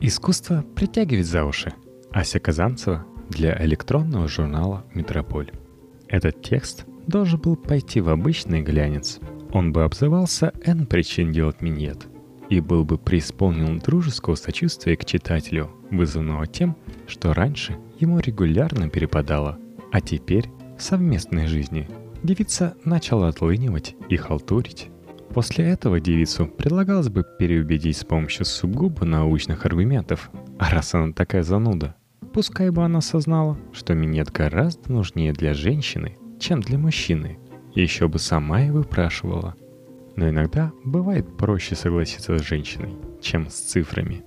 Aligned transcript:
Искусство 0.00 0.64
притягивает 0.74 1.26
за 1.26 1.44
уши. 1.44 1.72
Ася 2.12 2.38
Казанцева 2.38 3.06
для 3.30 3.56
электронного 3.64 4.28
журнала 4.28 4.84
«Метрополь». 4.94 5.50
Этот 6.08 6.42
текст 6.42 6.84
должен 7.06 7.40
был 7.40 7.56
пойти 7.56 8.00
в 8.00 8.10
обычный 8.10 8.62
глянец. 8.62 9.18
Он 9.52 9.72
бы 9.72 9.84
обзывался 9.84 10.52
«Н 10.64 10.86
причин 10.86 11.32
делать 11.32 11.62
минет» 11.62 12.06
и 12.50 12.60
был 12.60 12.84
бы 12.84 12.98
преисполнен 12.98 13.78
дружеского 13.78 14.34
сочувствия 14.36 14.96
к 14.96 15.04
читателю, 15.04 15.70
вызванного 15.90 16.46
тем, 16.46 16.76
что 17.06 17.34
раньше 17.34 17.76
ему 17.98 18.20
регулярно 18.20 18.88
перепадало, 18.88 19.58
а 19.90 20.00
теперь 20.00 20.48
в 20.78 20.82
совместной 20.82 21.46
жизни 21.46 21.88
девица 22.22 22.76
начала 22.84 23.28
отлынивать 23.28 23.96
и 24.08 24.16
халтурить. 24.16 24.90
После 25.32 25.66
этого 25.66 26.00
девицу 26.00 26.46
предлагалось 26.46 27.08
бы 27.08 27.24
переубедить 27.38 27.98
с 27.98 28.04
помощью 28.04 28.44
сугубо 28.46 29.04
научных 29.04 29.66
аргументов. 29.66 30.30
А 30.58 30.70
раз 30.70 30.94
она 30.94 31.12
такая 31.12 31.42
зануда, 31.42 31.94
пускай 32.32 32.70
бы 32.70 32.84
она 32.84 32.98
осознала, 32.98 33.58
что 33.72 33.94
минет 33.94 34.30
гораздо 34.30 34.92
нужнее 34.92 35.32
для 35.32 35.54
женщины, 35.54 36.16
чем 36.40 36.60
для 36.60 36.78
мужчины. 36.78 37.38
Еще 37.74 38.08
бы 38.08 38.18
сама 38.18 38.62
и 38.62 38.70
выпрашивала. 38.70 39.54
Но 40.16 40.30
иногда 40.30 40.72
бывает 40.84 41.36
проще 41.36 41.74
согласиться 41.74 42.38
с 42.38 42.42
женщиной, 42.42 42.94
чем 43.20 43.50
с 43.50 43.54
цифрами. 43.54 44.24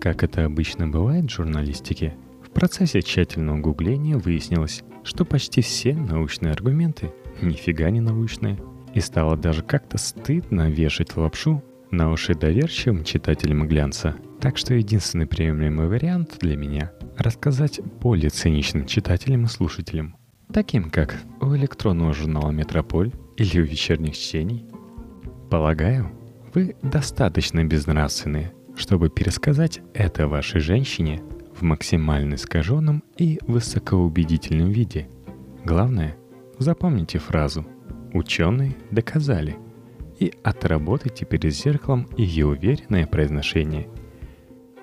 Как 0.00 0.24
это 0.24 0.44
обычно 0.44 0.88
бывает 0.88 1.26
в 1.26 1.34
журналистике, 1.34 2.16
в 2.44 2.50
процессе 2.50 3.02
тщательного 3.02 3.58
гугления 3.58 4.16
выяснилось, 4.16 4.82
что 5.04 5.24
почти 5.24 5.60
все 5.60 5.94
научные 5.94 6.52
аргументы 6.52 7.12
нифига 7.40 7.90
не 7.90 8.00
научные– 8.00 8.58
и 8.94 9.00
стало 9.00 9.36
даже 9.36 9.62
как-то 9.62 9.98
стыдно 9.98 10.70
вешать 10.70 11.16
лапшу 11.16 11.62
на 11.90 12.12
уши 12.12 12.34
доверчивым 12.34 13.04
читателям 13.04 13.66
глянца. 13.66 14.14
Так 14.40 14.56
что 14.56 14.74
единственный 14.74 15.26
приемлемый 15.26 15.88
вариант 15.88 16.38
для 16.40 16.56
меня— 16.56 16.92
рассказать 17.18 17.80
более 18.00 18.30
циничным 18.30 18.86
читателям 18.86 19.44
и 19.44 19.48
слушателям, 19.48 20.16
таким 20.52 20.90
как 20.90 21.16
у 21.40 21.54
электронного 21.54 22.14
журнала 22.14 22.50
«Метрополь» 22.50 23.12
или 23.36 23.60
у 23.60 23.64
вечерних 23.64 24.16
чтений. 24.16 24.66
Полагаю, 25.50 26.10
вы 26.54 26.76
достаточно 26.82 27.64
безнравственны, 27.64 28.52
чтобы 28.76 29.10
пересказать 29.10 29.80
это 29.92 30.26
вашей 30.26 30.60
женщине 30.60 31.20
в 31.54 31.62
максимально 31.62 32.36
искаженном 32.36 33.02
и 33.18 33.38
высокоубедительном 33.46 34.70
виде. 34.70 35.08
Главное, 35.64 36.16
запомните 36.58 37.18
фразу— 37.18 37.66
Ученые 38.12 38.76
доказали. 38.90 39.56
И 40.18 40.34
отработайте 40.42 41.24
перед 41.24 41.54
зеркалом 41.54 42.08
ее 42.16 42.46
уверенное 42.46 43.06
произношение. 43.06 43.86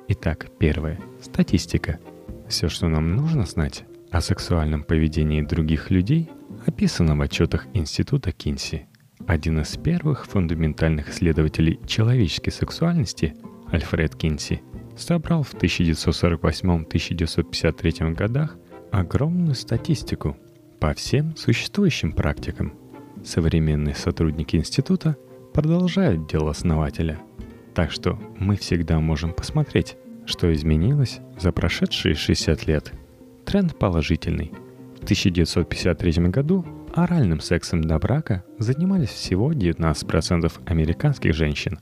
Итак, 0.08 0.48
первое. 0.58 0.98
Статистика. 1.22 2.00
Все, 2.48 2.70
что 2.70 2.88
нам 2.88 3.14
нужно 3.16 3.46
знать 3.46 3.84
о 4.10 4.22
сексуальном 4.22 4.84
поведении 4.84 5.42
других 5.42 5.92
людей, 5.92 6.30
описано 6.66 7.18
в 7.18 7.22
отчетах 7.22 7.68
Института 7.74 8.32
Кинси. 8.32 8.88
Один 9.28 9.60
из 9.60 9.76
первых 9.76 10.26
фундаментальных 10.26 11.10
исследователей 11.10 11.82
человеческой 11.86 12.52
сексуальности, 12.52 13.36
Альфред 13.70 14.16
Кинси, 14.16 14.62
собрал 14.96 15.44
в 15.44 15.54
1948-1953 15.54 18.16
годах 18.16 18.56
огромную 18.92 19.56
статистику 19.56 20.38
по 20.80 20.94
всем 20.94 21.36
существующим 21.36 22.14
практикам– 22.14 22.72
современные 23.24 23.96
сотрудники 23.96 24.56
института 24.56 25.18
продолжают 25.54 26.28
дело 26.28 26.52
основателя. 26.52 27.20
Так 27.74 27.92
что 27.92 28.20
мы 28.38 28.56
всегда 28.56 29.00
можем 29.00 29.34
посмотреть, 29.34 29.98
что 30.26 30.54
изменилось 30.54 31.20
за 31.40 31.52
прошедшие 31.52 32.16
60 32.16 32.68
лет. 32.68 32.94
Тренд 33.46 33.78
положительный. 33.78 34.52
В 35.00 35.04
1953 35.04 36.30
году 36.30 36.66
оральным 36.94 37.40
сексом 37.40 37.82
до 37.82 37.98
брака 38.00 38.44
занимались 38.60 39.10
всего 39.10 39.52
19% 39.52 40.52
американских 40.66 41.34
женщин. 41.34 41.80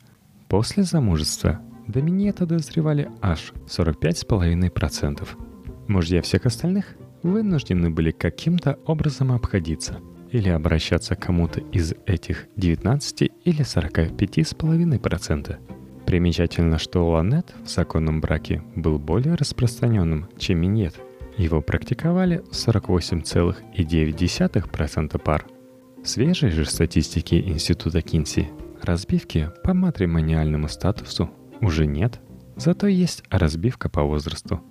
После 0.47 0.83
замужества 0.83 1.59
до 1.87 2.01
минета 2.01 2.45
дозревали 2.45 3.09
аж 3.21 3.53
45,5%. 3.67 5.27
Мужья 5.87 6.21
всех 6.21 6.45
остальных 6.45 6.95
вынуждены 7.23 7.89
были 7.89 8.11
каким-то 8.11 8.79
образом 8.85 9.31
обходиться– 9.31 9.99
или 10.31 10.49
обращаться 10.49 11.15
к 11.15 11.21
кому-то 11.21 11.61
из 11.71 11.93
этих 12.05 12.47
19 12.55 13.31
или 13.43 13.61
45,5%. 13.61 15.57
Примечательно, 16.05 16.77
что 16.77 17.09
ланет 17.09 17.55
в 17.63 17.69
законном 17.69 18.21
браке 18.21 18.61
был 18.75 18.99
более 18.99 19.33
распространенным, 19.35 20.29
чем 20.37 20.59
минет. 20.59 20.93
Его 21.37 21.61
практиковали 21.61 22.43
48,9% 22.51 25.19
пар. 25.19 25.45
В 26.03 26.07
свежей 26.07 26.51
же 26.51 26.65
статистике 26.65 27.39
Института 27.39 28.01
Кинси 28.01 28.49
разбивки 28.81 29.49
по 29.63 29.73
матримониальному 29.73 30.67
статусу 30.67 31.31
уже 31.61 31.85
нет, 31.87 32.19
зато 32.55 32.87
есть 32.87 33.23
разбивка 33.29 33.87
по 33.89 34.03
возрасту. 34.03 34.61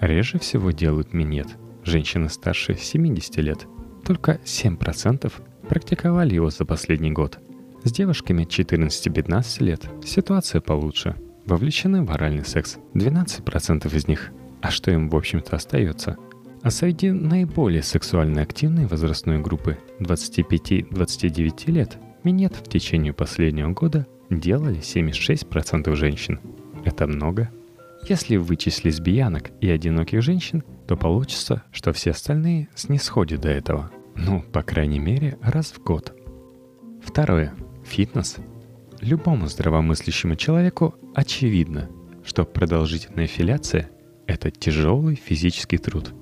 Реже 0.00 0.38
всего 0.38 0.70
делают 0.72 1.12
минет 1.12 1.46
женщины 1.84 2.28
старше 2.28 2.74
70 2.74 3.36
лет– 3.36 3.66
только 4.10 4.40
7% 4.44 5.32
практиковали 5.68 6.34
его 6.34 6.50
за 6.50 6.64
последний 6.64 7.12
год. 7.12 7.38
С 7.84 7.92
девушками 7.92 8.42
14-15 8.42 9.62
лет 9.62 9.88
ситуация 10.04 10.60
получше. 10.60 11.14
Вовлечены 11.46 12.02
в 12.02 12.10
оральный 12.10 12.44
секс 12.44 12.78
12% 12.94 13.94
из 13.94 14.08
них. 14.08 14.32
А 14.62 14.72
что 14.72 14.90
им 14.90 15.08
в 15.08 15.14
общем-то 15.14 15.54
остается? 15.54 16.16
А 16.60 16.72
среди 16.72 17.12
наиболее 17.12 17.84
сексуально 17.84 18.42
активной 18.42 18.86
возрастной 18.86 19.38
группы 19.38 19.78
25-29 20.00 21.70
лет 21.70 21.96
минет 22.24 22.56
в 22.56 22.68
течение 22.68 23.12
последнего 23.12 23.70
года 23.70 24.08
делали 24.28 24.80
76% 24.80 25.94
женщин. 25.94 26.40
Это 26.84 27.06
много? 27.06 27.48
Если 28.08 28.38
вычесть 28.38 28.84
лесбиянок 28.84 29.52
и 29.60 29.70
одиноких 29.70 30.20
женщин, 30.20 30.64
то 30.88 30.96
получится, 30.96 31.62
что 31.70 31.92
все 31.92 32.10
остальные 32.10 32.70
снисходят 32.74 33.42
до 33.42 33.50
этого– 33.50 33.92
ну, 34.16 34.42
по 34.42 34.62
крайней 34.62 34.98
мере, 34.98 35.38
раз 35.42 35.72
в 35.72 35.82
год. 35.82 36.16
Второе. 37.02 37.54
Фитнес. 37.84 38.36
Любому 39.00 39.46
здравомыслящему 39.46 40.36
человеку 40.36 40.94
очевидно, 41.14 41.88
что 42.24 42.44
продолжительная 42.44 43.26
филяция– 43.26 43.90
это 44.26 44.50
тяжелый 44.50 45.14
физический 45.16 45.78
труд. 45.78 46.12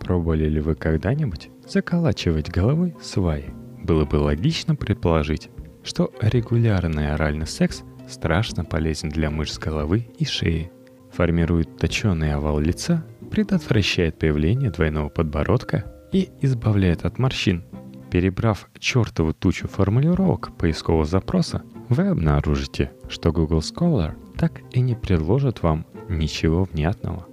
Пробовали 0.00 0.48
ли 0.48 0.60
вы 0.60 0.74
когда-нибудь 0.74 1.50
заколачивать 1.68 2.50
головой 2.50 2.94
сваи? 3.02 3.44
Было 3.82 4.06
бы 4.06 4.16
логично 4.16 4.74
предположить, 4.74 5.50
что 5.82 6.10
регулярный 6.20 7.12
оральный 7.12 7.46
секс 7.46 7.82
страшно 8.08 8.64
полезен 8.64 9.10
для 9.10 9.30
мышц 9.30 9.58
головы 9.58 10.08
и 10.18 10.24
шеи, 10.24 10.72
формирует 11.12 11.76
точеный 11.76 12.32
овал 12.32 12.58
лица, 12.58 13.04
предотвращает 13.30 14.18
появление 14.18 14.70
двойного 14.70 15.10
подбородка 15.10 15.93
и 16.14 16.30
избавляет 16.40 17.04
от 17.04 17.18
морщин. 17.18 17.64
Перебрав 18.10 18.70
чертову 18.78 19.34
тучу 19.34 19.66
формулировок 19.66 20.56
поискового 20.56 21.04
запроса, 21.04 21.64
вы 21.88 22.06
обнаружите, 22.06 22.92
что 23.08 23.32
Google 23.32 23.58
Scholar 23.58 24.14
так 24.38 24.62
и 24.70 24.80
не 24.80 24.94
предложит 24.94 25.64
вам 25.64 25.86
ничего 26.08 26.64
внятного. 26.64 27.26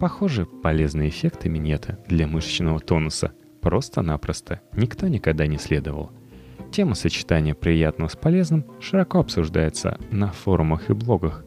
Похоже, 0.00 0.46
полезные 0.46 1.10
эффекты 1.10 1.48
минета 1.48 2.00
для 2.08 2.26
мышечного 2.26 2.80
тонуса 2.80 3.32
просто-напросто 3.60 4.60
никто 4.76 5.06
никогда 5.06 5.46
не 5.46 5.56
следовал. 5.56 6.10
Тема 6.72 6.96
сочетания 6.96 7.54
приятного 7.54 8.08
с 8.08 8.16
полезным 8.16 8.66
широко 8.80 9.20
обсуждается 9.20 9.96
на 10.10 10.32
форумах 10.32 10.90
и 10.90 10.92
блогах. 10.92 11.44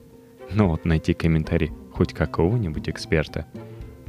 Но 0.53 0.69
вот 0.69 0.85
найти 0.85 1.13
комментарий 1.13 1.73
хоть 1.91 2.13
какого-нибудь 2.13 2.87
эксперта, 2.87 3.45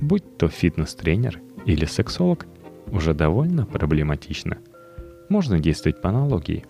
будь 0.01 0.39
то 0.39 0.47
фитнес-тренер 0.47 1.41
или 1.67 1.85
сексолог, 1.85 2.47
уже 2.93 3.15
довольно 3.15 3.67
проблематично. 3.67 4.59
Можно 5.29 5.61
действовать 5.61 6.01
по 6.01 6.09
аналогии. 6.09 6.65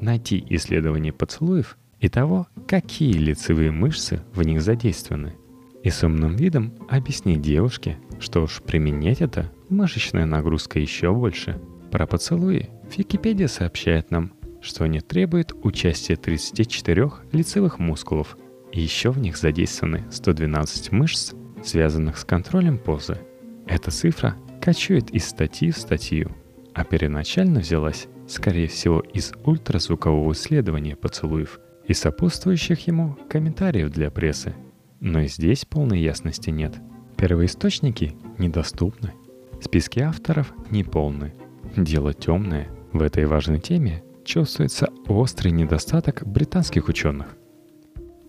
Найти 0.00 0.44
исследование 0.50 1.12
поцелуев 1.12 1.76
и 2.00 2.08
того, 2.08 2.46
какие 2.66 3.12
лицевые 3.12 3.70
мышцы 3.70 4.22
в 4.32 4.42
них 4.42 4.62
задействованы. 4.62 5.34
И 5.82 5.90
с 5.90 6.02
умным 6.02 6.36
видом 6.36 6.74
объяснить 6.88 7.42
девушке, 7.42 7.98
что 8.18 8.42
уж 8.42 8.62
применять 8.62 9.20
это 9.20 9.52
мышечная 9.68 10.26
нагрузка 10.26 10.78
еще 10.78 11.12
больше. 11.12 11.60
Про 11.90 12.06
поцелуи 12.06 12.70
Википедия 12.96 13.48
сообщает 13.48 14.10
нам, 14.10 14.32
что 14.60 14.84
они 14.84 15.00
требуют 15.00 15.54
участия 15.62 16.16
34 16.16 17.10
лицевых 17.32 17.78
мускулов, 17.78 18.36
и 18.72 18.80
еще 18.80 19.10
в 19.10 19.18
них 19.18 19.36
задействованы 19.36 20.04
112 20.10 20.92
мышц, 20.92 21.34
связанных 21.64 22.18
с 22.18 22.24
контролем 22.24 22.78
позы. 22.78 23.18
Эта 23.66 23.90
цифра 23.90 24.36
кочует 24.66 25.10
из 25.10 25.28
статьи 25.28 25.70
в 25.70 25.78
статью, 25.78 26.32
а 26.74 26.82
первоначально 26.82 27.60
взялась, 27.60 28.08
скорее 28.26 28.66
всего, 28.66 28.98
из 28.98 29.32
ультразвукового 29.44 30.32
исследования 30.32 30.96
поцелуев 30.96 31.60
и 31.86 31.94
сопутствующих 31.94 32.84
ему 32.88 33.16
комментариев 33.30 33.92
для 33.92 34.10
прессы. 34.10 34.56
но 34.98 35.20
и 35.20 35.28
здесь 35.28 35.64
полной 35.64 36.00
ясности 36.00 36.50
нет. 36.50 36.74
Первоисточники 37.16 38.16
недоступны. 38.38 39.12
Списки 39.60 40.00
авторов 40.00 40.52
неполны. 40.72 41.32
Дело 41.76 42.12
темное. 42.12 42.66
В 42.92 43.02
этой 43.02 43.24
важной 43.26 43.60
теме 43.60 44.02
чувствуется 44.24 44.88
острый 45.06 45.52
недостаток 45.52 46.26
британских 46.26 46.88
ученых. 46.88 47.36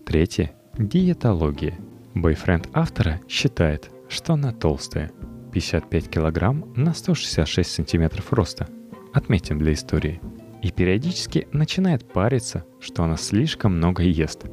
Третье– 0.06 0.52
диетология. 0.78 1.76
Бойфренд 2.14 2.68
автора 2.74 3.20
считает, 3.28 3.90
что 4.08 4.34
она 4.34 4.52
толстая. 4.52 5.10
55 5.52 6.08
килограмм 6.08 6.72
на 6.76 6.94
166 6.94 7.70
сантиметров 7.70 8.32
роста. 8.32 8.68
Отметим 9.12 9.58
для 9.58 9.72
истории. 9.72 10.20
И 10.62 10.70
периодически 10.70 11.48
начинает 11.52 12.04
париться, 12.04 12.64
что 12.80 13.04
она 13.04 13.16
слишком 13.16 13.76
много 13.76 14.02
ест. 14.02 14.46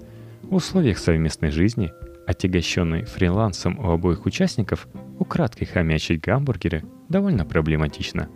В 0.43 0.55
условиях 0.55 0.97
совместной 0.97 1.51
жизни, 1.51 1.91
отягощенной 2.27 3.05
фрилансом 3.05 3.79
у 3.79 3.91
обоих 3.91 4.25
участников, 4.25 4.87
украдкой 5.19 5.67
хомячить 5.67 6.21
гамбургеры 6.21 6.83
довольно 7.09 7.45
проблематично. 7.45 8.29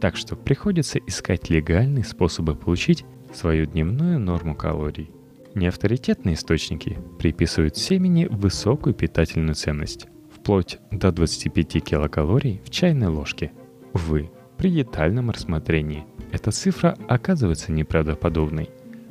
Так 0.00 0.16
что 0.16 0.36
приходится 0.36 0.98
искать 0.98 1.48
легальные 1.48 2.04
способы 2.04 2.56
получить 2.56 3.04
свою 3.32 3.66
дневную 3.66 4.18
норму 4.18 4.54
калорий. 4.54 5.10
Неавторитетные 5.54 6.34
источники 6.34 6.98
приписывают 7.18 7.76
семени 7.76 8.26
высокую 8.26 8.94
питательную 8.94 9.54
ценность, 9.54 10.06
вплоть 10.42 10.78
до 10.90 11.12
25 11.12 11.84
килокалорий 11.84 12.60
в 12.64 12.70
чайной 12.70 13.06
ложке. 13.06 13.52
Увы, 13.94 14.28
при 14.58 14.72
детальном 14.72 15.30
рассмотрении 15.30 16.04
эта 16.32 16.50
цифра 16.50 16.96
оказывается 17.08 17.70
неправдоподобной. 17.70 18.68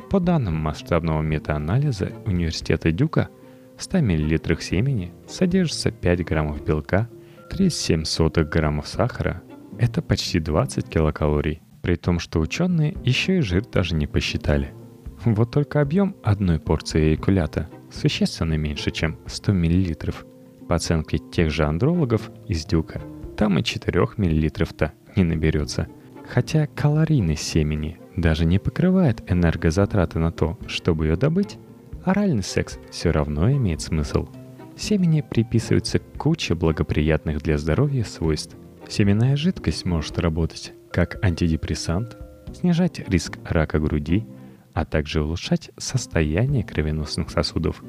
По 0.09 0.19
данным 0.19 0.55
масштабного 0.55 1.21
метаанализа 1.21 2.11
университета 2.25 2.91
Дюка, 2.91 3.29
в 3.77 3.83
100 3.83 3.99
мл 3.99 4.59
семени 4.59 5.13
содержится 5.25 5.89
5 5.89 6.25
граммов 6.25 6.65
белка, 6.65 7.07
3,7 7.49 8.43
граммов 8.43 8.87
сахара. 8.89 9.41
Это 9.79 10.01
почти 10.01 10.41
20 10.41 10.89
килокалорий, 10.89 11.61
при 11.81 11.95
том, 11.95 12.19
что 12.19 12.41
ученые 12.41 12.97
еще 13.05 13.37
и 13.37 13.41
жир 13.41 13.63
даже 13.65 13.95
не 13.95 14.05
посчитали– 14.05 14.73
вот 15.23 15.51
только 15.51 15.81
объем 15.81 16.15
одной 16.23 16.59
порции 16.59 17.11
эякулята 17.11 17.69
существенно 17.91 18.55
меньше, 18.55 18.89
чем 18.89 19.19
100 19.27 19.53
мл. 19.53 20.30
По 20.71 20.75
оценке 20.75 21.17
тех 21.17 21.51
же 21.51 21.65
андрологов 21.65 22.31
из 22.47 22.63
Дюка, 22.65 23.01
там 23.35 23.59
и 23.59 23.61
4 23.61 24.07
мл-то 24.15 24.93
не 25.17 25.25
наберется. 25.25 25.89
Хотя 26.29 26.65
калорийность 26.65 27.43
семени 27.43 27.99
даже 28.15 28.45
не 28.45 28.57
покрывает 28.57 29.21
энергозатраты 29.29 30.17
на 30.19 30.31
то, 30.31 30.57
чтобы 30.67 31.07
ее 31.07 31.17
добыть, 31.17 31.57
оральный 32.05 32.41
секс 32.41 32.79
все 32.89 33.11
равно 33.11 33.51
имеет 33.51 33.81
смысл. 33.81 34.29
Семени 34.77 35.19
приписывается 35.29 35.99
куча 35.99 36.55
благоприятных 36.55 37.41
для 37.41 37.57
здоровья 37.57 38.05
свойств. 38.05 38.55
Семенная 38.87 39.35
жидкость 39.35 39.83
может 39.83 40.19
работать 40.19 40.71
как 40.89 41.21
антидепрессант, 41.21 42.15
снижать 42.53 42.99
риск 43.09 43.39
рака 43.43 43.77
груди– 43.77 44.25
а 44.73 44.85
также 44.85 45.21
улучшать 45.21 45.71
состояние 45.77 46.63
кровеносных 46.63 47.29
сосудов 47.29 47.83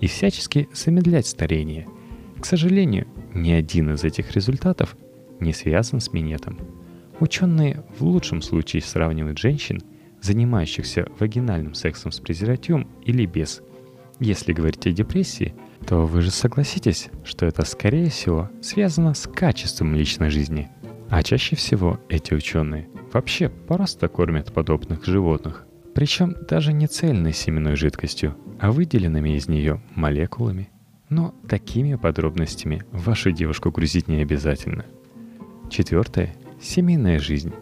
и 0.00 0.06
всячески 0.06 0.68
замедлять 0.72 1.26
старение. 1.26 1.88
К 2.40 2.46
сожалению, 2.46 3.06
ни 3.34 3.50
один 3.50 3.94
из 3.94 4.04
этих 4.04 4.32
результатов 4.32 4.96
не 5.40 5.52
связан 5.52 6.00
с 6.00 6.12
минетом. 6.12 6.58
Ученые 7.20 7.84
в 7.98 8.02
лучшем 8.02 8.42
случае 8.42 8.82
сравнивают 8.82 9.38
женщин, 9.38 9.80
занимающихся 10.20 11.08
вагинальным 11.18 11.74
сексом 11.74 12.12
с 12.12 12.20
презервативом 12.20 12.88
или 13.04 13.26
без. 13.26 13.60
Если 14.20 14.52
говорить 14.52 14.86
о 14.86 14.92
депрессии, 14.92 15.54
то 15.86 16.06
вы 16.06 16.22
же 16.22 16.30
согласитесь, 16.30 17.08
что 17.24 17.46
это 17.46 17.64
скорее 17.64 18.10
всего 18.10 18.50
связано 18.60 19.14
с 19.14 19.28
качеством 19.28 19.94
личной 19.94 20.30
жизни. 20.30 20.68
А 21.08 21.22
чаще 21.22 21.56
всего 21.56 22.00
эти 22.08 22.34
ученые 22.34 22.88
вообще 23.12 23.48
просто 23.48 24.08
кормят 24.08 24.52
подобных 24.52 25.04
животных, 25.04 25.66
причем 25.94 26.36
даже 26.48 26.72
не 26.72 26.86
цельной 26.86 27.32
семенной 27.32 27.76
жидкостью, 27.76 28.36
а 28.60 28.70
выделенными 28.70 29.36
из 29.36 29.48
нее 29.48 29.80
молекулами. 29.94 30.68
Но 31.08 31.34
такими 31.48 31.94
подробностями 31.94 32.82
вашу 32.92 33.30
девушку 33.32 33.70
грузить 33.70 34.08
не 34.08 34.22
обязательно. 34.22 34.84
Четвертое– 35.70 36.34
семейная 36.60 37.18
жизнь. 37.18 37.52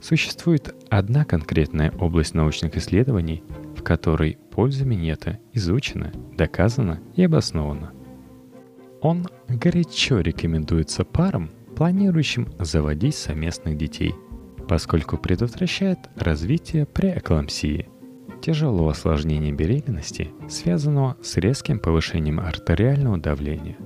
Существует 0.00 0.74
одна 0.90 1.24
конкретная 1.24 1.90
область 1.92 2.34
научных 2.34 2.76
исследований, 2.76 3.42
в 3.76 3.82
которой 3.82 4.38
польза 4.50 4.84
минета 4.84 5.38
изучена, 5.52 6.12
доказана 6.36 7.00
и 7.16 7.24
обоснована. 7.24 7.92
Он 9.00 9.26
горячо 9.48 10.20
рекомендуется 10.20 11.04
парам, 11.04 11.50
планирующим 11.76 12.48
заводить 12.58 13.14
совместных 13.14 13.76
детей– 13.76 14.14
поскольку 14.68 15.16
предотвращает 15.16 15.98
развитие 16.14 16.86
преэклампсии, 16.86 17.88
тяжелого 18.40 18.90
осложнения 18.90 19.52
беременности, 19.52 20.30
связанного 20.48 21.16
с 21.22 21.36
резким 21.36 21.78
повышением 21.78 22.40
артериального 22.40 23.18
давления. 23.18 23.76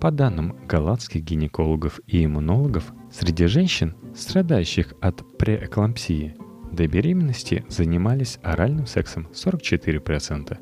По 0.00 0.10
данным 0.10 0.56
голландских 0.66 1.22
гинекологов 1.22 2.00
и 2.06 2.24
иммунологов, 2.24 2.92
среди 3.10 3.46
женщин, 3.46 3.94
страдающих 4.14 4.94
от 5.00 5.22
преэклампсии, 5.38 6.36
до 6.72 6.86
беременности 6.86 7.64
занимались 7.68 8.38
оральным 8.42 8.86
сексом 8.86 9.28
44%. 9.32 10.58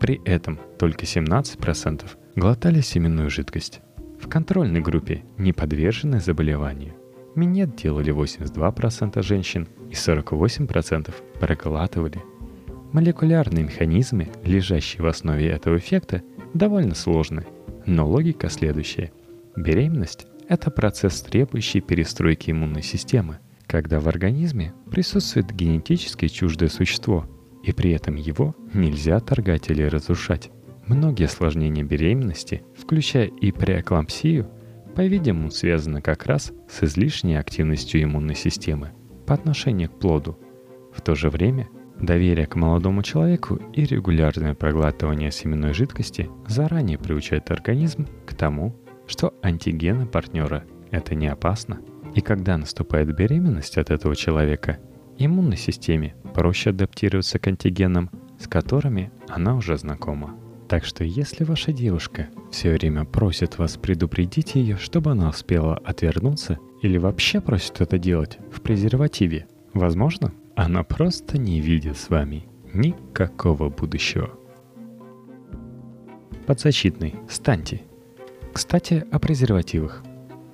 При 0.00 0.20
этом 0.24 0.60
только 0.78 1.04
17% 1.04 2.04
глотали 2.36 2.80
семенную 2.80 3.30
жидкость. 3.30 3.80
В 4.20 4.28
контрольной 4.28 4.80
группе 4.80 5.24
не 5.38 5.52
подвержены 5.52 6.20
заболеванию 6.20 6.94
Минет 7.34 7.74
делали 7.74 8.14
82% 8.14 9.22
женщин 9.22 9.68
и 9.90 9.94
48% 9.94 11.12
проглатывали. 11.40 12.22
Молекулярные 12.94 13.64
механизмы, 13.64 14.28
лежащие 14.44 15.02
в 15.02 15.06
основе 15.06 15.48
этого 15.48 15.78
эффекта, 15.78 16.22
довольно 16.54 16.94
сложны, 16.94 17.44
но 17.86 18.08
логика 18.08 18.48
следующая. 18.48 19.10
Беременность– 19.56 20.28
это 20.48 20.70
процесс, 20.70 21.20
требующий 21.20 21.80
перестройки 21.80 22.52
иммунной 22.52 22.84
системы, 22.84 23.40
когда 23.66 23.98
в 23.98 24.06
организме 24.06 24.74
присутствует 24.92 25.50
генетически 25.50 26.28
чуждое 26.28 26.68
существо, 26.68 27.26
и 27.64 27.72
при 27.72 27.90
этом 27.90 28.14
его 28.14 28.54
нельзя 28.72 29.18
торгать 29.18 29.70
или 29.70 29.82
разрушать. 29.82 30.52
Многие 30.86 31.24
осложнения 31.24 31.82
беременности, 31.82 32.62
включая 32.78 33.26
и 33.26 33.50
преэклампсию, 33.50 34.48
по-видимому, 34.94 35.50
связано 35.50 36.00
как 36.00 36.26
раз 36.26 36.52
с 36.70 36.84
излишней 36.84 37.40
активностью 37.40 38.04
иммунной 38.04 38.36
системы 38.36 38.92
по 39.26 39.34
отношению 39.34 39.90
к 39.90 39.98
плоду. 39.98 40.38
В 40.94 41.00
то 41.00 41.16
же 41.16 41.28
время 41.28 41.68
доверие 42.00 42.46
к 42.46 42.56
молодому 42.56 43.02
человеку 43.02 43.60
и 43.72 43.84
регулярное 43.84 44.54
проглатывание 44.54 45.30
семенной 45.30 45.74
жидкости 45.74 46.30
заранее 46.46 46.98
приучает 46.98 47.50
организм 47.50 48.06
к 48.26 48.34
тому, 48.34 48.74
что 49.06 49.34
антигены 49.42 50.06
партнера– 50.06 50.64
это 50.90 51.14
не 51.14 51.28
опасно. 51.28 51.80
И 52.14 52.20
когда 52.20 52.56
наступает 52.56 53.14
беременность 53.14 53.76
от 53.78 53.90
этого 53.90 54.14
человека, 54.14 54.78
иммунной 55.18 55.56
системе 55.56 56.14
проще 56.34 56.70
адаптироваться 56.70 57.38
к 57.38 57.46
антигенам, 57.46 58.10
с 58.38 58.46
которыми 58.46 59.10
она 59.28 59.56
уже 59.56 59.76
знакома. 59.76 60.36
Так 60.68 60.84
что 60.84 61.04
если 61.04 61.44
ваша 61.44 61.72
девушка 61.72 62.28
все 62.50 62.72
время 62.72 63.04
просит 63.04 63.58
вас 63.58 63.76
предупредить 63.76 64.54
ее, 64.54 64.76
чтобы 64.76 65.12
она 65.12 65.28
успела 65.28 65.76
отвернуться, 65.76 66.58
или 66.82 66.98
вообще 66.98 67.40
просит 67.40 67.80
это 67.80 67.98
делать 67.98 68.38
в 68.50 68.60
презервативе, 68.60 69.46
возможно, 69.72 70.32
она 70.56 70.82
просто 70.84 71.38
не 71.38 71.60
видит 71.60 71.96
с 71.96 72.10
вами 72.10 72.46
никакого 72.72 73.70
будущего. 73.70 74.30
Подзащитный. 76.46 77.14
Станьте. 77.28 77.82
Кстати, 78.52 79.04
о 79.10 79.18
презервативах. 79.18 80.02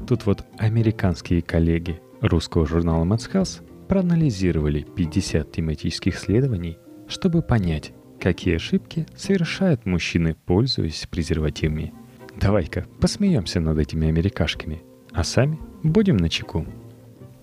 Тут 0.07 0.27
вот 0.27 0.45
американские 0.59 1.43
коллеги 1.43 2.01
русского 2.21 2.67
журнала 2.67 3.05
Men's 3.05 3.31
Health 3.31 3.63
проанализировали 3.89 4.83
50 4.83 5.51
тематических 5.51 6.17
исследований, 6.17 6.79
чтобы 7.09 7.43
понять, 7.43 7.93
Какие 8.21 8.57
ошибки 8.57 9.07
совершают 9.17 9.87
мужчины, 9.87 10.35
пользуясь 10.35 11.07
презервативами? 11.11 11.95
Давай-ка 12.39 12.87
посмеемся 13.01 13.61
над 13.61 13.79
этими 13.79 14.09
америкашками, 14.09 14.83
а 15.13 15.25
сами 15.25 15.59
будем 15.83 16.19
на 16.19 16.29
чеку. 16.29 16.67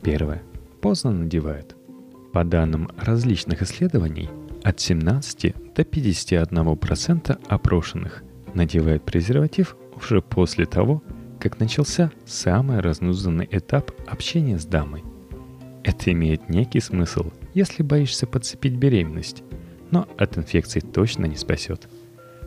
Первое. 0.03 0.43
Поздно 0.79 1.11
надевают. 1.11 1.76
По 2.34 2.43
данным 2.43 2.89
различных 2.98 3.62
исследований, 3.62 4.29
от 4.63 4.79
17 4.79 5.74
до 5.75 5.81
51% 5.84 7.39
опрошенных 7.48 8.24
надевают 8.53 9.03
презерватив 9.03 9.75
уже 9.96 10.22
после 10.22 10.65
того, 10.65 11.03
как 11.39 11.60
начался 11.60 12.12
самый 12.25 12.79
разнузданный 12.79 13.48
этап 13.50 13.91
общения 14.07 14.57
с 14.60 14.65
дамой. 14.65 15.03
Это 15.84 16.12
имеет 16.12 16.50
некий 16.50 16.81
смысл, 16.81 17.31
если 17.53 17.84
боишься 17.84 18.27
подцепить 18.27 18.75
беременность, 18.75 19.43
но 19.91 20.07
от 20.17 20.38
инфекции 20.38 20.79
точно 20.79 21.25
не 21.25 21.36
спасет. 21.36 21.88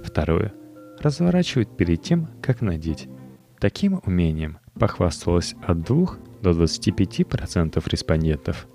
Второе. 0.04 0.52
разворачивают 0.98 1.74
перед 1.76 2.02
тем, 2.02 2.28
как 2.42 2.60
надеть. 2.60 3.08
Таким 3.58 4.00
умением 4.04 4.58
похвасталось 4.78 5.54
от 5.62 5.82
2 5.82 6.06
до 6.42 6.50
25% 6.50 7.82
респондентов. 7.90 8.66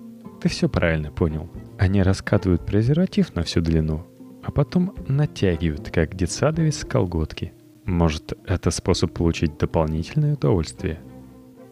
Ты 0.46 0.50
все 0.50 0.70
правильно 0.70 1.10
понял. 1.10 1.50
Они 1.80 2.04
раскатывают 2.04 2.68
презерватив 2.68 3.34
на 3.34 3.42
всю 3.42 3.62
длину, 3.62 4.06
а 4.44 4.52
потом 4.52 4.94
натягивают, 5.08 5.90
как 5.90 6.14
детсадовец, 6.14 6.86
колготки. 6.86 7.52
Может, 7.86 8.34
это 8.46 8.70
способ 8.70 9.12
получить 9.12 9.58
дополнительное 9.58 10.36
удовольствие? 10.36 11.00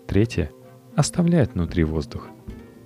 Третье. 0.08 0.50
Оставляют 0.96 1.54
внутри 1.54 1.84
воздух. 1.84 2.30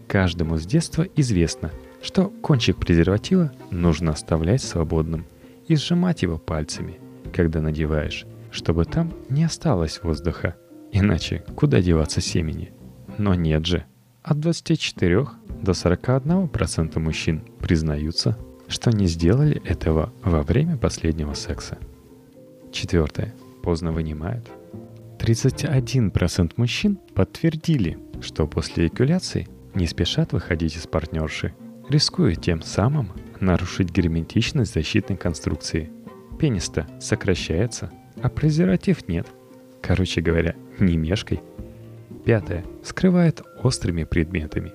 Каждому 0.10 0.58
с 0.58 0.66
детства 0.66 1.08
известно, 1.16 1.72
что 2.02 2.34
кончик 2.42 2.76
презерватива 2.76 3.54
нужно 3.72 4.12
оставлять 4.12 4.64
свободным 4.64 5.24
и 5.70 5.78
сжимать 5.78 6.22
его 6.22 6.38
пальцами, 6.38 7.00
когда 7.32 7.62
надеваешь, 7.62 8.26
чтобы 8.52 8.84
там 8.84 9.14
не 9.30 9.46
осталось 9.46 10.04
воздуха. 10.04 10.58
Иначе 10.92 11.46
куда 11.56 11.82
деваться 11.82 12.20
семени? 12.20 12.74
Но 13.18 13.36
нет 13.36 13.66
же. 13.66 13.86
От 14.22 14.42
24 14.42 15.28
до 15.62 15.72
41% 15.72 17.00
мужчин 17.00 17.44
признаются, 17.60 18.38
что 18.68 18.92
не 18.92 19.08
сделали 19.08 19.62
этого 19.66 20.14
во 20.24 20.44
время 20.44 20.78
последнего 20.78 21.34
секса. 21.34 21.78
Четвертое. 22.72 23.34
Поздно 23.64 23.92
вынимают. 23.92 24.50
31% 25.20 26.54
мужчин 26.58 27.00
подтвердили, 27.16 27.98
что 28.22 28.48
после 28.48 28.88
экуляции 28.88 29.48
не 29.74 29.88
спешат 29.88 30.34
выходить 30.34 30.76
из 30.76 30.88
партнерши, 30.88 31.54
рискуя 31.90 32.36
тем 32.36 32.62
самым 32.62 33.12
нарушить 33.40 33.92
герметичность 33.92 34.74
защитной 34.74 35.18
конструкции. 35.18 35.90
Пенис-то 36.40 36.88
сокращается, 37.00 37.92
а 38.22 38.30
презерватив 38.30 39.08
нет. 39.08 39.28
Короче 39.82 40.22
говоря, 40.22 40.56
не 40.80 40.98
мешкой. 40.98 41.42
Пятое. 42.26 42.66
Скрывает 42.84 43.42
острыми 43.64 44.04
предметами. 44.04 44.72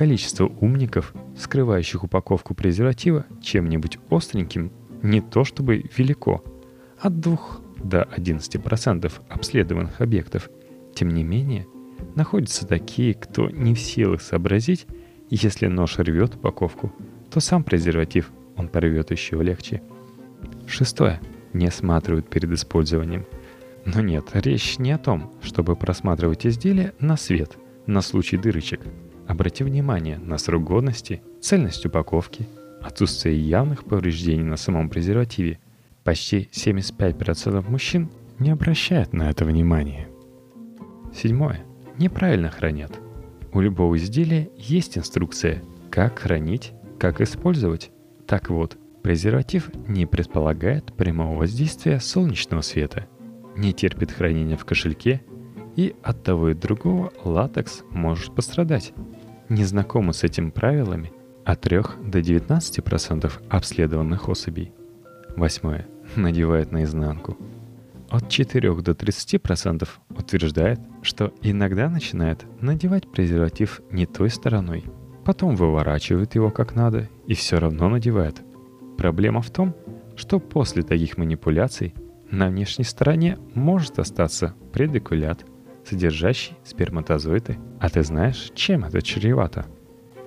Количество 0.00 0.46
умников, 0.46 1.12
скрывающих 1.36 2.04
упаковку 2.04 2.54
презерватива 2.54 3.26
чем-нибудь 3.42 3.98
остреньким, 4.08 4.72
не 5.02 5.20
то 5.20 5.44
чтобы 5.44 5.84
велико. 5.94 6.42
От 6.98 7.20
2 7.20 7.38
до 7.84 8.08
11% 8.16 9.12
обследованных 9.28 10.00
объектов. 10.00 10.48
Тем 10.94 11.10
не 11.10 11.22
менее, 11.22 11.66
находятся 12.14 12.66
такие, 12.66 13.12
кто 13.12 13.50
не 13.50 13.74
в 13.74 13.78
силах 13.78 14.22
сообразить, 14.22 14.86
если 15.28 15.66
нож 15.66 15.98
рвет 15.98 16.36
упаковку, 16.36 16.90
то 17.30 17.40
сам 17.40 17.62
презерватив 17.62 18.32
он 18.56 18.68
порвет 18.68 19.10
еще 19.10 19.42
легче. 19.42 19.82
Шестое. 20.66 21.20
Не 21.52 21.66
осматривают 21.66 22.30
перед 22.30 22.50
использованием. 22.52 23.26
Но 23.84 24.00
нет, 24.00 24.30
речь 24.32 24.78
не 24.78 24.92
о 24.92 24.98
том, 24.98 25.30
чтобы 25.42 25.76
просматривать 25.76 26.46
изделие 26.46 26.94
на 27.00 27.18
свет, 27.18 27.58
на 27.84 28.00
случай 28.00 28.38
дырочек. 28.38 28.80
Обрати 29.26 29.64
внимание 29.64 30.18
на 30.18 30.38
срок 30.38 30.64
годности, 30.64 31.22
цельность 31.40 31.86
упаковки, 31.86 32.46
отсутствие 32.82 33.38
явных 33.38 33.84
повреждений 33.84 34.44
на 34.44 34.56
самом 34.56 34.88
презервативе. 34.88 35.58
Почти 36.04 36.48
75% 36.52 37.68
мужчин 37.70 38.08
не 38.38 38.50
обращают 38.50 39.12
на 39.12 39.30
это 39.30 39.44
внимания. 39.44 40.08
Седьмое. 41.14 41.64
Неправильно 41.98 42.50
хранят. 42.50 42.98
У 43.52 43.60
любого 43.60 43.96
изделия 43.96 44.48
есть 44.56 44.96
инструкция, 44.96 45.62
как 45.90 46.20
хранить, 46.20 46.72
как 46.98 47.20
использовать. 47.20 47.90
Так 48.26 48.48
вот, 48.48 48.78
презерватив 49.02 49.70
не 49.88 50.06
предполагает 50.06 50.92
прямого 50.94 51.36
воздействия 51.36 52.00
солнечного 52.00 52.62
света, 52.62 53.06
не 53.56 53.72
терпит 53.72 54.12
хранения 54.12 54.56
в 54.56 54.64
кошельке, 54.64 55.22
и 55.76 55.94
от 56.02 56.22
того 56.22 56.50
и 56.50 56.54
другого 56.54 57.12
латекс 57.24 57.82
может 57.90 58.34
пострадать. 58.34 58.92
Незнакомы 59.48 60.12
с 60.12 60.22
этими 60.22 60.50
правилами 60.50 61.12
от 61.44 61.60
3 61.62 61.80
до 62.04 62.20
19% 62.20 63.32
обследованных 63.48 64.28
особей. 64.28 64.72
Восьмое. 65.36 65.86
Надевает 66.16 66.72
наизнанку. 66.72 67.36
От 68.08 68.28
4 68.28 68.74
до 68.82 68.92
30% 68.92 69.88
утверждает, 70.10 70.80
что 71.02 71.32
иногда 71.42 71.88
начинает 71.88 72.44
надевать 72.60 73.10
презерватив 73.10 73.80
не 73.90 74.06
той 74.06 74.30
стороной– 74.30 74.84
потом 75.24 75.54
выворачивает 75.54 76.34
его 76.34 76.50
как 76.50 76.74
надо 76.74 77.08
и 77.26 77.34
все 77.34 77.60
равно 77.60 77.88
надевает. 77.88 78.42
Проблема 78.98 79.42
в 79.42 79.50
том, 79.50 79.74
что 80.16 80.40
после 80.40 80.82
таких 80.82 81.16
манипуляций 81.16 81.94
на 82.30 82.48
внешней 82.48 82.84
стороне 82.84 83.38
может 83.54 83.98
остаться 83.98 84.54
предикулят, 84.72 85.44
содержащий 85.90 86.56
сперматозоиды. 86.64 87.58
А 87.78 87.88
ты 87.88 88.02
знаешь, 88.02 88.50
чем 88.54 88.84
это 88.84 89.02
чревато? 89.02 89.66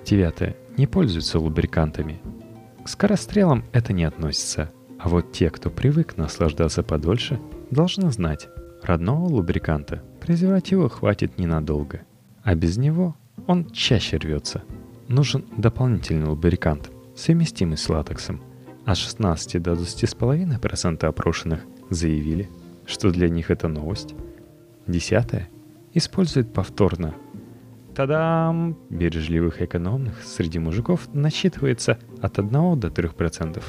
Девятое. 0.04 0.56
Не 0.76 0.86
пользуются 0.86 1.38
лубрикантами. 1.38 2.20
К 2.84 2.88
скорострелам 2.88 3.64
это 3.72 3.92
не 3.92 4.04
относится. 4.04 4.70
А 4.98 5.08
вот 5.08 5.32
те, 5.32 5.50
кто 5.50 5.70
привык 5.70 6.16
наслаждаться 6.16 6.82
подольше, 6.82 7.40
должны 7.70 8.10
знать, 8.10 8.48
родного 8.82 9.26
лубриканта 9.26 10.02
презерватива 10.20 10.88
хватит 10.88 11.38
ненадолго. 11.38 12.02
А 12.42 12.54
без 12.54 12.76
него 12.76 13.16
он 13.46 13.70
чаще 13.70 14.18
рвется– 14.18 14.62
нужен 15.08 15.44
дополнительный 15.56 16.26
лубрикант, 16.26 16.90
совместимый 17.16 17.76
с 17.76 17.88
латексом. 17.88 18.42
А 18.84 18.94
16 18.94 19.62
до 19.62 19.72
20,5% 19.72 21.04
опрошенных 21.04 21.60
заявили, 21.90 22.50
что 22.86 23.10
для 23.10 23.28
них 23.28 23.50
это 23.50 23.68
новость. 23.68 24.14
Десятое 24.86 25.48
использует 25.94 26.52
повторно. 26.52 27.14
Тадам! 27.94 28.76
Бережливых 28.90 29.62
экономных 29.62 30.22
среди 30.22 30.58
мужиков 30.58 31.08
насчитывается 31.14 31.98
от 32.20 32.38
1 32.38 32.50
до 32.80 32.88
3%. 32.88 33.62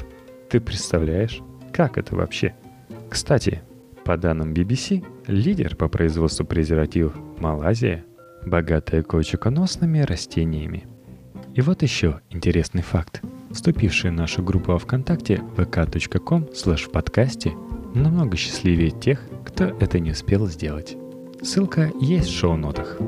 Ты 0.50 0.60
представляешь, 0.60 1.40
как 1.72 1.96
это 1.96 2.16
вообще? 2.16 2.54
Кстати, 3.08 3.62
по 4.04 4.16
данным 4.16 4.52
BBC, 4.52 5.04
лидер 5.26 5.76
по 5.76 5.88
производству 5.88 6.44
презервативов 6.44 7.14
Малайзия, 7.38 8.04
богатая 8.44 9.02
кочеконосными 9.02 10.00
растениями– 10.00 10.86
и 11.56 11.62
вот 11.62 11.82
еще 11.82 12.20
интересный 12.28 12.82
факт. 12.82 13.22
Вступившие 13.50 14.10
в 14.10 14.14
нашу 14.14 14.42
группу 14.42 14.76
ВКонтакте 14.76 15.42
vk.com 15.56 16.48
в 16.52 16.90
подкасте 16.90 17.54
намного 17.94 18.36
счастливее 18.36 18.90
тех, 18.90 19.22
кто 19.42 19.64
это 19.64 19.98
не 19.98 20.10
успел 20.10 20.46
сделать. 20.48 20.98
Ссылка 21.42 21.92
есть 22.00 22.28
в 22.28 22.38
шоу-нотах. 22.38 22.98